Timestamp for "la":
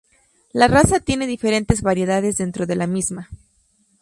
0.51-0.67, 2.75-2.87